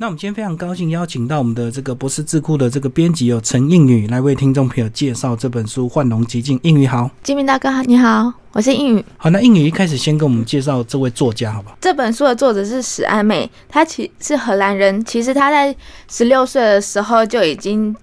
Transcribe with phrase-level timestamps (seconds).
[0.00, 6.58] 那我们今天非常高兴邀请到我们的这个博士智库的这个编辑有陈应宇来为听众朋友介绍这本书《幻龙极境》。
[6.62, 9.04] 应宇好，金明大哥你好，我是应宇。
[9.18, 11.76] 好，那应宇一开始先跟我们介绍这位作家，好吧？
[11.82, 15.04] 这本书的作者是史安美，他其是荷兰人。
[15.04, 15.76] 其实他在
[16.08, 17.94] 十六岁的时候就已经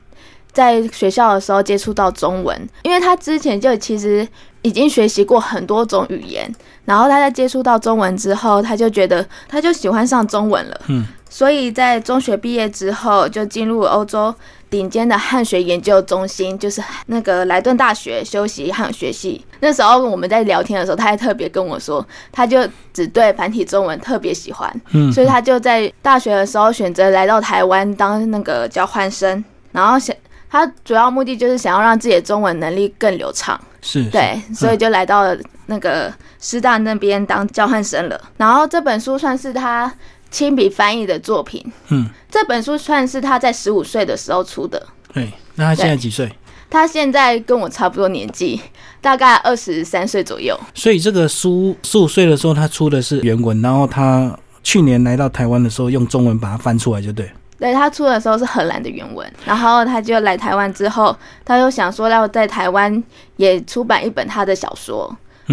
[0.51, 4.27] 在学校的时候接触到中文，因为他之前就其实
[4.61, 6.53] 已经学习过很多种语言，
[6.85, 10.81] 然后他在接触到中文之后，他就觉得他就喜欢上中文了。
[10.89, 11.03] 嗯。
[11.29, 14.33] 所以在中学毕业之后，就进入欧洲
[14.69, 19.45] 顶尖的汉学研究中心，就是那个莱顿大学修习汉学系。
[19.59, 30.15] 那时候我们在聊天的时候，他还特别跟我说，他就只对繁体中文特别喜欢，嗯，所以他就在大学的时候选择来到台湾当那个交换生，然后想
[30.49, 38.21] 他主要目的就是想要让自己的中文能力更流畅，是对，所以就来到了那个师大那边当交换生了。
[38.37, 39.93] 然后这本书算是他。
[40.29, 44.85] 亲笔翻译的作品，嗯，这本书算是他在十五岁的时候出的。
[45.13, 46.31] 对，那他现在几岁？
[46.69, 48.59] 他现在跟我差不多年纪，
[48.99, 50.59] 大概二十三岁左右。
[50.73, 57.31] 所以这个书十五岁的时候他出的是原文，然后他去年来到台湾的时候用中文把它翻出来，就对。
[57.57, 63.01] 对他出的时候是荷兰的原文，然后他就来台湾之后，他又想说要在台湾
[63.37, 65.09] 也出版一本他的小说，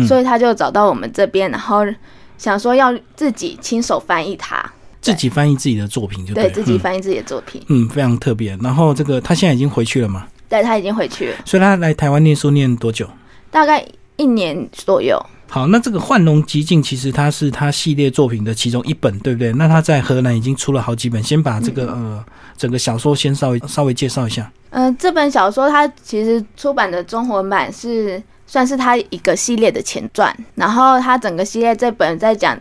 [0.06, 1.86] 所以他就找到我们这边，然后。
[2.36, 4.64] 想说要自己亲手翻译它，
[5.00, 8.56] 自己翻译自己的作品就对，自己翻译自己的作品，嗯，非常特别。
[8.62, 10.27] 然后这个他现在已经回去了吗？
[10.48, 11.36] 对他已经回去了。
[11.44, 13.08] 所以他来台湾念书念多久？
[13.50, 15.18] 大概一年左右。
[15.48, 19.52] 好，那这个《幻龙极境》其实它是他系列作品的其中一本，对不对？
[19.52, 22.24] 那他在荷兰已经出了好几本，先把这个呃
[22.56, 24.50] 整个小说先稍微稍微介绍一下。
[24.70, 28.22] 嗯，这本小说它其实出版的中文版是。
[28.47, 32.59] 算是他一个系列的前传，然后他整个系列这本在讲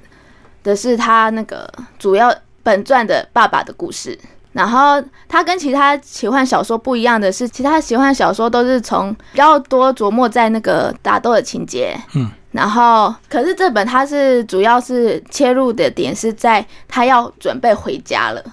[0.64, 4.18] 的是他那个主要本传的爸爸的故事。
[4.54, 18.44] 然后他跟其他奇幻小说不一样的是，其他奇幻小说都是从比较多琢磨在那个打斗的情节，嗯，然后可是这本他是主要是切入的点是在他要准备回家了，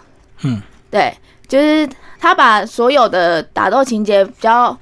[0.43, 1.15] 嗯，对，
[1.47, 1.87] 就是
[2.19, 4.75] 他把所有的打斗情节比较。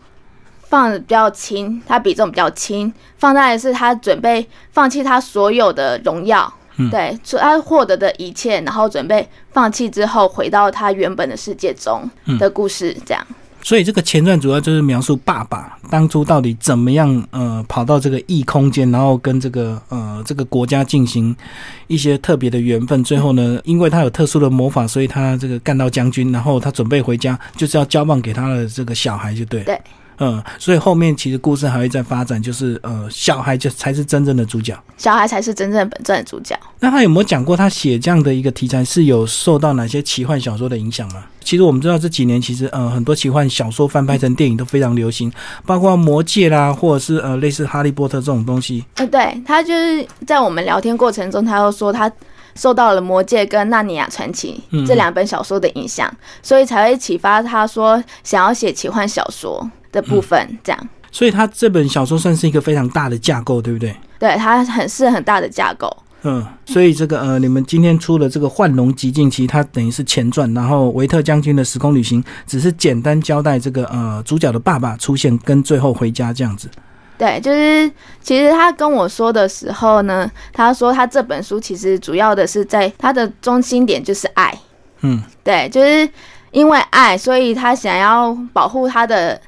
[0.68, 6.52] 放的比较轻，他比重比较轻，放在的是他准备放弃他所有的荣耀，
[6.90, 12.08] 对，他获得的一切，然后准备放弃之后回到他原本的世界中
[12.38, 13.26] 的故事，这样。
[13.60, 21.34] 所以这个前传主要就是描述爸爸当初到底怎么样，呃，跑到这个异空间，然后跟这个呃这个国家进行
[21.88, 29.64] 一些特别的缘分，最后呢，因为他有特殊的魔法，所以他这个干到将军，然后他准备回家，就是要交棒给他的这个小孩，就对。
[29.64, 29.78] 对。
[30.18, 36.58] 嗯，所以后面其实故事还会再发展，就是呃，小孩就才是真正的主角，小孩才是真正本传的主角。
[36.80, 41.24] 那他有没有讲过，他写这样的一个题材是有受到哪些奇幻小说的影响吗？
[41.40, 45.32] 其实我们知道这几年其实呃很多奇幻小说翻拍成电影都非常流行，
[45.64, 48.84] 包括魔戒啦，或者是呃类似哈利波特这种东西。
[48.96, 52.10] 呃，对他就是在我们聊天过程中，他又说他
[52.54, 56.12] 受到了魔戒跟纳尼亚传奇这两本小说的影响，
[56.42, 59.70] 所以才会启发他说想要写奇幻小说。
[60.00, 63.94] 的部分，这样，所以他这本小说算是一个非常大的架构，对不对？
[64.18, 65.94] 对，它很是很大的架构。
[66.22, 76.68] 嗯，所以这个呃，你们今天出的这个《幻龙极境》，其实它等于是前传，然后维特将军的时空旅行只是简单交代这个呃主角的爸爸出现跟最后回家这样子。
[77.16, 84.56] 对，就是其实他跟我说的时候呢，他说他这本书其实主要的是在他的中心点就是爱。
[85.00, 86.08] 嗯，对，就是。
[86.50, 89.38] 因为爱，所以他想要保护他的。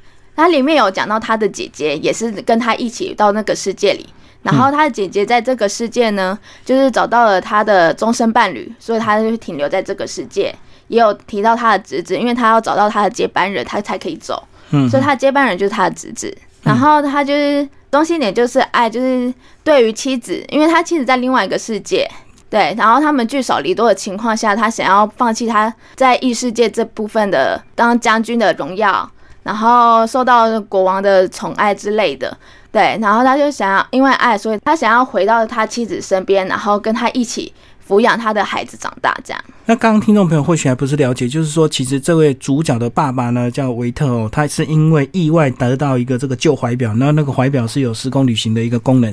[0.40, 4.06] 他里面有讲到他的姐姐也是跟他一起到那个世界里，
[4.42, 10.54] 然后他的姐姐在这个世界呢，就是找到了他的终身伴侣，所以他就停留在这个世界。
[10.88, 14.42] 也有提到他的侄子，因为他要找到他的接班人，他才可以走。
[14.70, 16.36] 嗯，所以他的接班人就是他的侄子。
[16.64, 22.10] 然后他就是中心点就是爱，就是对于妻子，因为他妻子在另外一个世界。
[22.48, 29.08] 对，然后他们聚少离多的情况下，他想要放弃他在异世界这部分的当将军的荣耀，
[29.42, 32.36] 然后受到国王的宠爱之类的。
[32.72, 37.52] 对，然后他就想要因为爱，所以他想要回到他妻子身边，然后跟他一起。
[37.90, 39.44] 抚养他的孩子长大，这样。
[39.66, 49.12] 那刚刚听众朋友或许还不是了解，就是说，其实这位主角的爸爸呢，叫维特哦，他是因为意外得到一个这个旧怀表，那那个怀表是有时空旅行的一个功能，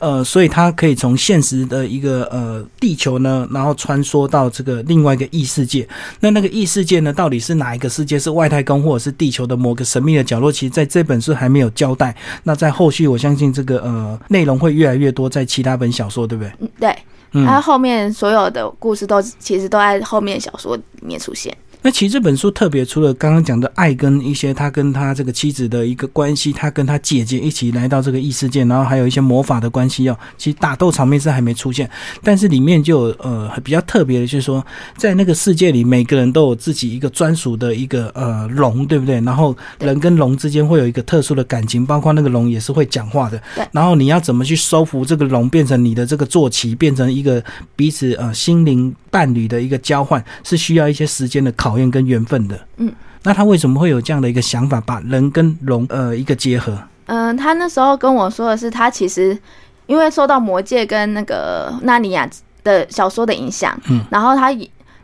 [0.00, 5.86] 呃，所以他可以从现实的一个呃地球呢，然后穿梭到这个另外一个异世界。
[6.20, 8.18] 那那个异世界呢，到底是哪一个世界？
[8.18, 10.50] 是外太空，或者是地球的某个神秘的角落？
[10.50, 12.16] 其实在这本书还没有交代。
[12.42, 16.52] 那在后续，我相信这个呃内容会越来越多，在其他本小说，对不对？
[16.60, 16.96] 嗯，对。
[17.44, 21.56] 他后面所有的故事都其实都在后面小说里面出现。
[21.84, 30.16] 那其实这本书特别，除了刚刚讲的爱跟一些他跟他这个妻子的一个关系，他跟他姐姐一起来到这个异世界，然后还有一些魔法的关系哦。
[30.38, 31.88] 其实打斗场面是还没出现，
[32.22, 34.64] 但是里面就有呃比较特别的，就是说
[34.96, 39.20] 在那个世界里，每个人都有自己一个专属的一个呃龙，对不对？
[39.20, 43.38] 然后人跟龙之间会有一个特殊的感情，包括那个龙也是会讲话的。
[43.54, 43.68] 对。
[43.72, 47.44] 然后你要怎么去收服这个龙，变成你的这个坐骑，变成一个
[47.76, 51.73] 彼此呃心灵伴侣的一个交换，是需要一些时间的考。
[51.74, 52.92] 讨厌跟缘分的，嗯，
[53.24, 56.78] 那他为什么会有这样的一个想法，把人跟龙呃一个结合？
[57.06, 59.36] 嗯，他那时候跟我说的是，他其实
[59.86, 62.28] 因为受到魔戒跟那个纳尼亚
[62.62, 64.52] 的小说的影响，嗯，然后他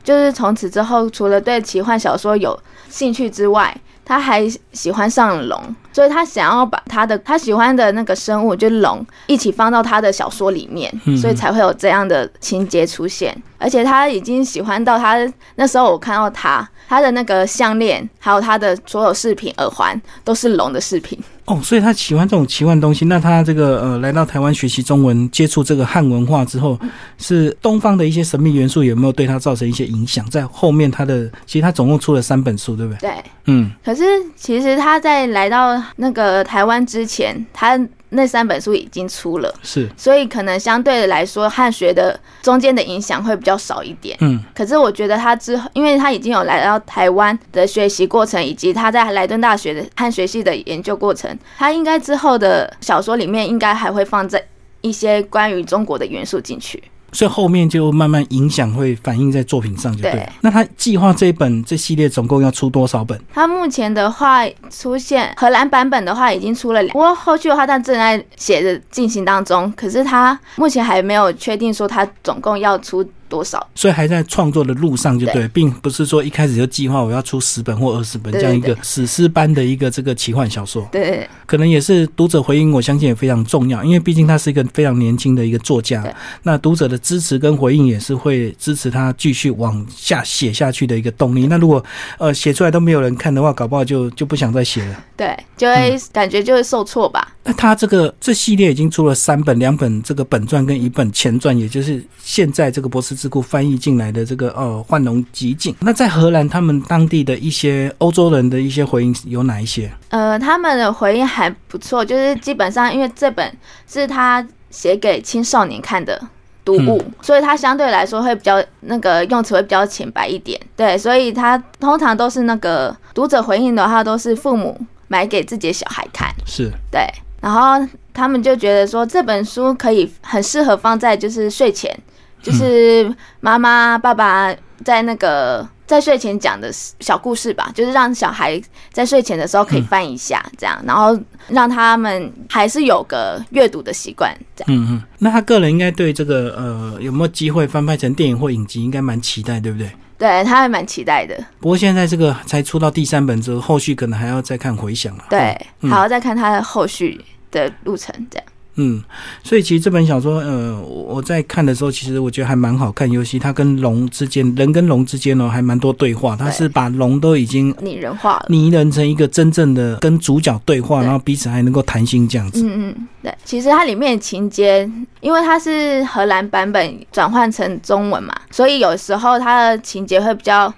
[0.05, 2.57] 就是从此之后，除了对奇幻小说有
[2.89, 3.77] 兴趣之外，
[4.11, 5.63] 他还喜欢上龙。
[5.93, 13.37] 所以他想要把他的他喜欢的那个生物，就是龙，一起放到他的小说里面，所以才会有这样的情节出现。
[13.59, 15.19] 而且他已经喜欢到他
[15.57, 21.19] 那时候，我看到他他的那个项链，还有他的所有饰品、耳环，都是龙的饰品。
[21.47, 23.07] 哦，所以他喜欢这种奇幻东西。
[23.07, 26.79] 那他这个呃，来到台湾学习中文，接触这个汉文化之后，
[27.19, 30.25] 是东方的一些神秘元素有没有对他造成一些影响？
[30.31, 33.11] 在后面他的其实他总共出了三本书，对不对？
[33.11, 33.71] 对，嗯。
[33.85, 34.05] 可是
[34.37, 37.79] 其实他在来到那个台湾之前，他
[38.13, 44.17] 那三本书已经出了，是，所以可能相对的来说，汉学的中间的影响会比较少一点。
[44.21, 54.45] 嗯，可是我觉得他之后，因为他已经有来到台湾的学习过程，以及他在莱顿大学的汉学系的研究过程，他应该之后的小说里面应该还会放在
[54.81, 56.83] 一些关于中国的元素进去。
[57.13, 60.29] 所以后面就慢慢影响会反映在作品上，就对。
[60.41, 63.21] 那他计划这一本这系列总共要出多少本？
[63.33, 73.09] 他目前的话出现荷兰版本的话已经出了两，不过后续的话他正在写着进行当中，可是他目前还没有确定说他总共要出。
[73.31, 73.67] 多少？
[73.75, 80.87] 所以还在创作的路上，就对，并不是说一开始就计划我要出十本或二十本这样一个史诗般的一个这个奇幻小说。
[80.91, 86.05] 对，可能也是读者回应，我相信也非常重要，因为毕竟他是一个非常年轻的一个作家。
[86.43, 91.47] 那读者的支持跟回应也是会支持他继续往下写下去的一个动力。
[91.47, 91.83] 那如果
[92.19, 95.05] 呃写出来都没有人看的话，搞不好就就不想再写了。
[95.17, 97.37] 对，就会感觉就会受挫吧。
[97.43, 105.73] 那他这个这系列已经出了三本，两本这个本传跟一本前传，也就是现在这个博士智库翻译进来的这个呃《幻龙极境》。
[105.81, 109.91] 那在荷兰，他们当地的一些欧洲人的一些回应有哪一些？
[110.11, 113.51] 呃，他们的回应还不错，就是基本上因为这本
[113.87, 116.21] 是他写给青少年看的
[116.63, 120.61] 读物，所以他相对来说会比较那个用词会比较浅白一点。
[120.77, 124.79] 对，所以他通常都是那个读者回应的话，都是父母。
[125.13, 127.05] 买给自己的小孩看，是对，
[127.41, 131.97] 然后他们就觉得说这本书可以很适合放在就是睡前，
[132.43, 134.55] 就是妈妈爸爸
[134.85, 138.61] 在那个在睡前讲的小故事吧，就是让小孩
[138.93, 144.73] 在睡前的时候可以翻一下，这样，然后让他们还是有个阅读的习惯，这样。
[144.73, 149.91] 嗯嗯，那他个人应该对这个呃有没有机会翻拍成电影或影集，应该蛮期待，对不对？
[150.21, 155.25] 对他还蛮期待的，不过现在这个才出到第三本之后，后续可能还要再看回响了。
[155.31, 155.59] 对，
[155.89, 157.19] 还要再看他的后续
[157.51, 158.47] 的路程，这样。
[158.81, 159.05] 嗯，
[159.45, 163.11] 所以其实这本小说，呃，我在看的时候，其实我觉得还蛮好看。
[163.11, 166.35] 尤其它跟龙之间，人跟龙之间呢，还蛮多对话。
[166.35, 172.63] 它是把龙都已经拟人化了，拟人成一个真正的跟主角对话，然后彼此还能够谈心这样子。
[172.65, 173.35] 嗯嗯，对。
[173.45, 174.91] 其实它里面情节，
[175.21, 180.73] 因为它是荷兰版本转换成中文嘛，所以有时候它的情节会比较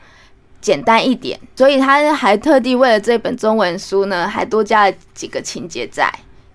[0.60, 1.38] 简单一点。
[1.54, 6.12] 所以他还特地为了这本中文书呢，还多加了几个情节在。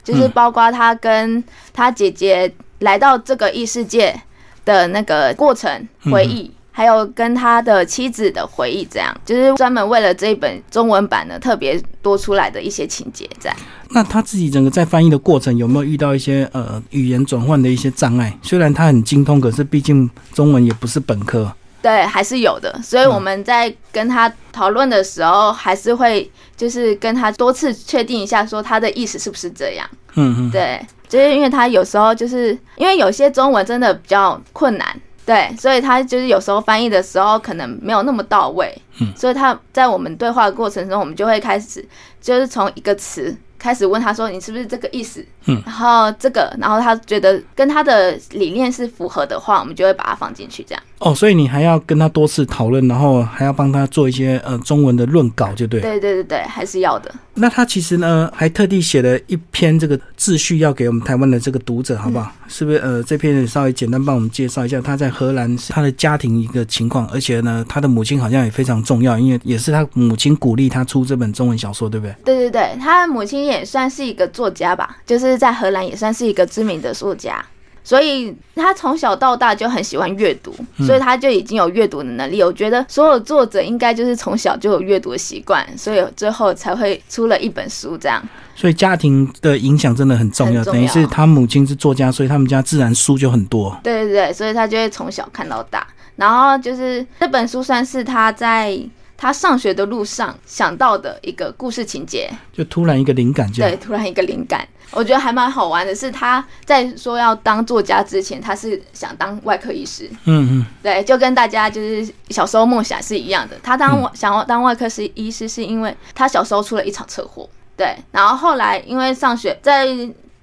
[0.07, 2.49] 就是包括他跟他姐姐
[2.79, 4.17] 来到这个异世界
[4.63, 5.69] 的那个过程
[6.11, 13.53] 回忆，还有跟他的妻子的回忆，这样就是专门为了这一本中文版的特别多出来的一些情节在。
[13.89, 18.37] 那他自己整个在翻译的过程有没有遇到一些呃语言转换的一些障碍？
[18.41, 21.51] 虽然他很精通，可是毕竟中文也不是本科。
[21.88, 22.77] 对，还是有的。
[22.84, 29.89] 所以我们在跟他讨论的时候，还是会就是跟他多次确定一下，说他的意思是不是这样。
[30.15, 30.51] 嗯嗯。
[30.51, 38.77] 对，就是因为他有时候就是因为有些中文真的比较困难，对，所以他就是有时候翻译的时候可能没有那么到位。
[39.00, 39.13] 嗯。
[39.15, 41.88] 所以他在我们对话的过程中，我们就会开始
[42.20, 43.34] 就是从一个词。
[43.67, 50.81] 开始问他说：“你是不是这个意思？”嗯，然后这个，然后他觉得跟他的理念是符合的话，我们就会把它放进去，这样。
[51.00, 55.81] 哦，所以你还要跟他多次讨论，然后还要帮他做一些呃中文的论稿，就对。
[55.81, 57.13] 对对对对，还是要的。
[57.33, 62.31] 那他其实呢，还特地写了一篇这个秩序要给我们台湾的这个读者，好不好？
[62.47, 62.77] 是不是？
[62.77, 72.15] 呃，这篇稍微简单帮我们介绍一下他在荷兰他的家庭一个情况，而且呢，他的母亲好像也非常重要，因为也是他母亲鼓励他出这本中文小说，对不对？
[72.25, 77.43] 对对对，他母亲也算是一个作家吧，就是在荷兰也算是一个知名的作家。
[77.83, 80.53] 所以他从小到大就很喜欢阅读，
[80.85, 82.43] 所以他就已经有阅读的能力。
[82.43, 88.21] 我觉得所有作者应该就是从小就有阅读的习惯，所以最后才会出了一本书这样。
[88.53, 93.79] 所以家庭的影响真的很重要，等于是他母亲是作家，所以他们家自然书就很多。
[93.81, 95.87] 对对对，所以他就会从小看到大。
[96.17, 98.77] 然后就是这本书算是他在。
[99.17, 105.95] 他上学的路上想到的一个故事情节，就突然一个灵感，对，突然一个灵感，我觉得还蛮好玩的。
[105.95, 113.57] 是他在说要当作家之前，他是想当外科医师，嗯嗯，对，就跟大家就是小时候梦想是一样的。
[113.63, 119.88] 他当想要当外科师医师，是因为他小时候出了一场车祸，对，然后后来因为上学，在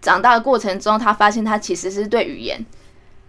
[0.02, 2.64] 长大的过程中，他发现他其实是对语言。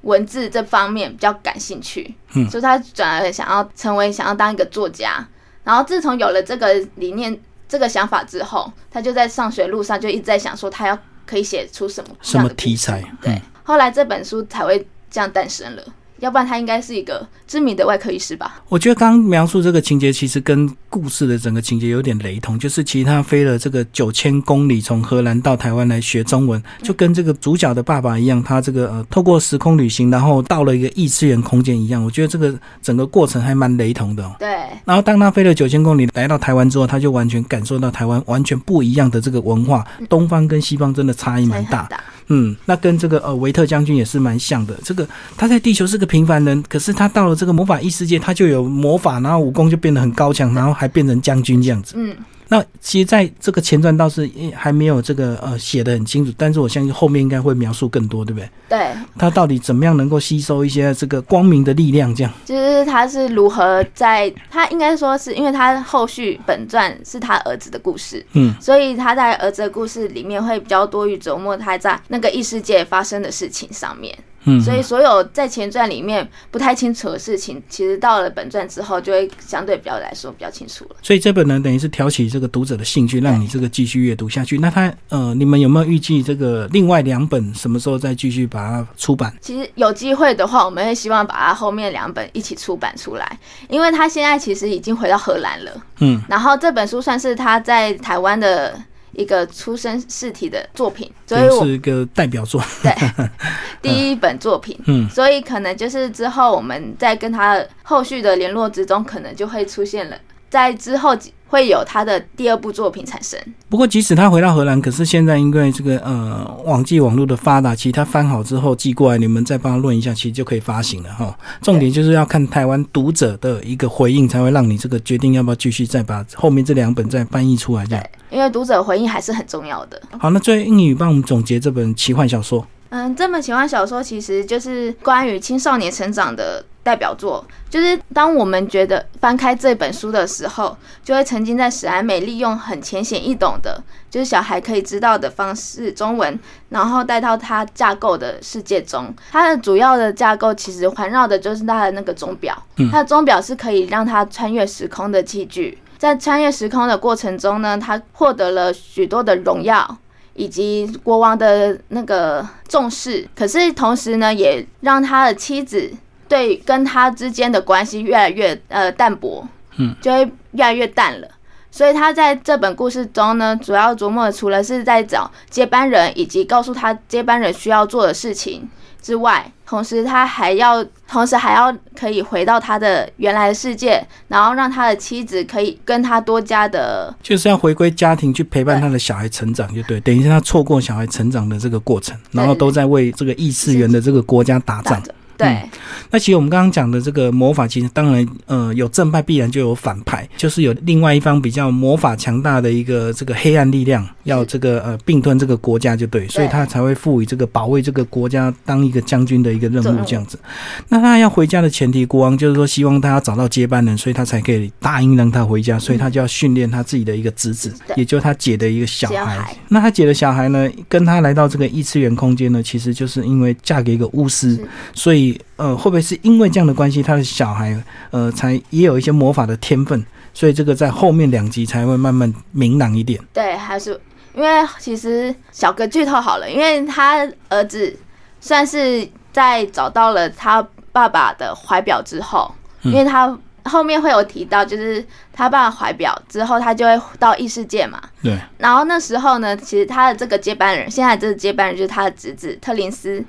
[0.01, 5.27] 文字这方面比较感兴趣，嗯，所以他转而想要成为想要当一个作家。
[5.65, 13.03] 然后自从有了这个理念、这个想法之后，他就在上学路上就一直在想说，他要可以写出什么什么题材。
[13.21, 15.83] 对，后来这本书才会这样诞生了。
[16.19, 18.61] 要不然他应该是一个知名的外科医师吧？
[18.69, 32.03] 我觉得刚描述这个情节其实跟故事的整个情节有点雷同，就是其实他飞了这个九千公里从荷兰到台湾来学中文，就跟这个主角的爸爸一样，他这个呃透过时空旅行，然后到了一个异次元空间一样。
[32.03, 34.35] 我觉得这个整个过程还蛮雷同的。
[34.39, 34.47] 对。
[34.85, 41.89] 然后当他飞了九千公里来到台湾之后，他就完全感受到台湾完全不一样的这个文化，东方跟西方真的差异蛮大。
[42.27, 44.77] 嗯，那跟这个呃维特将军也是蛮像的。
[44.83, 51.95] 这个他在地球是个平凡人，可是他到了这个魔法异世界，他就有魔法，然后武功就变得很高强，然后还变成将军这样子。
[51.97, 52.15] 嗯。
[52.47, 58.49] 那其实在这个前传倒是还没有这个呃写的很清楚，但是我相信后面应该会描述更多，对不对？
[58.69, 58.87] 对。
[59.17, 62.13] 他到底怎么样能够吸收一些这个光明的力量？
[62.13, 62.31] 这样。
[62.45, 74.15] 就是他是如何在他应该说是因为他后续本传是他儿子的故事，嗯，所以他在儿子的故事里面会比较多于琢磨他在那个异世界发生的事情上面。
[74.45, 80.95] 嗯，所以所有在前传里面不太清楚的事情，其实到了本传之后，就会相对比较来说比较清楚了。
[81.01, 84.57] 所以这本呢，等于是挑起这个读者的兴趣，让你这个继续阅读下去。
[84.59, 89.35] 那他呃，你们有没有预计这个另外两本什么时候再继续把它出版？
[89.41, 95.71] 其实有机会的话，我们会希望把它后面两本一起出版出来，因为他现在其实已经回到荷兰了。
[95.99, 98.79] 嗯，然后这本书算是他在台湾的。
[99.15, 102.93] 一个出生试体的作品，所以我是一个代表作，对，
[103.81, 110.17] 第一本作品，嗯，所以可能就是之后我们在跟他后续的联络之中，可能就会出现了，
[110.49, 111.17] 在之后。
[111.47, 113.39] 会有他的第二部作品产生。
[113.69, 121.37] 不过，即使他回到荷兰，可是现在因为这个呃网际网络的发达，其实他翻好之后寄过来，你们再帮他论一下，其实就可以发行了哈。
[121.61, 127.85] 重点就是要看台湾读者的一个回应，才会让你这个决定要不要继续再把后面这两本再翻译出来。
[127.85, 130.01] 这样，因为读者回应还是很重要的。
[130.17, 132.65] 好，那最后英语帮我们总结这本奇幻小说。
[132.89, 136.63] 嗯，这本奇幻小说其实就是关于青少年成长的。
[136.85, 146.39] 代表作就是，当我们觉得翻开这本书的时候，就会沉浸在史莱美利用很浅显易懂的，就是小孩可以知道的方式中文，
[146.69, 149.11] 然后带到它架构的世界中。
[149.31, 152.55] 它的主要的架构其实环绕的就是它的那个钟表，
[152.91, 155.79] 它的钟表是可以让它穿越时空的器具。
[155.97, 159.97] 在穿越时空的过程中呢，他获得了许多的荣耀
[160.35, 165.91] 以及国王的那个重视，可是同时呢，也让他的妻子。
[166.27, 170.23] 对，跟他之间的关系越来越呃淡薄，嗯，就会
[170.53, 171.27] 越来越淡了。
[171.75, 178.65] 所以他在这本故事中呢，主要琢磨除了是在找接班人，以及告诉他接班人需要做的事情
[179.01, 195.03] 之外，同时他还要，同时还要可以回到他的原来的世界，然后让他的妻子可以跟他多加的，就是要回归家庭去陪伴他的小孩成长，就对，等于是他错过小孩成长的这个过程，然后都在为这个异次元的这个国家打仗。
[195.37, 195.69] 对，
[196.09, 210.39] 那其实我们刚刚讲的这个魔法，其实当然呃有正派，必然就有反派，就是有另外一方比较魔法强大的一个这个黑暗力量，要这个呃并吞这个国家就对，所以他才会赋予这个保卫这个国家当一个将军的一个任务这样子。
[210.87, 219.53] 那他要回家的前提，国王就是说希望他要找到接班人，所以他才可以答应让他回家，所以他就要训练他自己的一个侄子，也就是他姐的一个小孩。
[219.67, 224.57] 那他姐的小孩呢，跟他来到这个异次元空间呢，其实就是因为嫁给一个巫师，
[224.93, 225.24] 所以。
[225.57, 233.19] 呃，会不会是因为这样的关系，他的小孩呃，才也有一些魔法的天分，所以这个在后面两集才会慢慢明朗一点。
[233.31, 233.99] 对，还是
[234.33, 237.97] 因为其实小哥剧透好了，因为他儿子
[238.41, 248.01] 算是在找到了他爸爸的怀表之后，因为他后面会有提到，就是他爸怀表之后，他就会到异世界嘛。
[248.21, 248.37] 对。
[248.57, 253.23] 然后那时候呢，其实他的这个接班人，现在这个接班人就是他的侄子特林斯。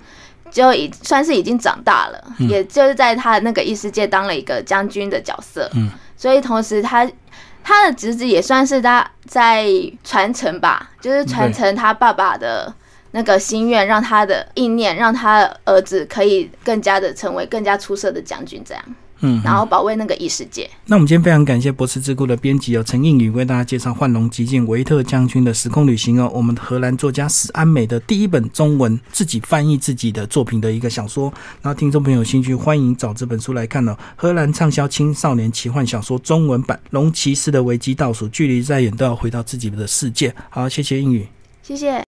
[0.50, 7.08] 就已算是已经长大了，也就是在他的那个异世界当了一个将军的角色，嗯，所以同时他
[7.62, 9.66] 他的侄子也算是他在
[10.04, 12.72] 传承吧，就是传承他爸爸的
[13.10, 18.82] 那个心愿，让他的意念，让他的儿子可以更加的成为更加出色的将军，这样。
[19.20, 20.68] 嗯，然后保卫那个异世界。
[20.84, 31.32] 那我们今天非常感谢博士智库的编辑有陈映宇为大家介绍《幻龙极境维特将军的时空旅行》哦，我们荷兰作家史安美的第一本中文自己翻译自己的作品的一个小说。
[31.62, 33.96] 然后听众朋友有兴趣，欢迎找这本书来看哦。
[34.16, 40.34] 荷兰畅销青少年奇幻小说中文版《龙骑士的危机倒数》，距离再远都要回到自己的世界。
[40.50, 41.26] 好，谢谢映宇，
[41.62, 42.04] 谢谢。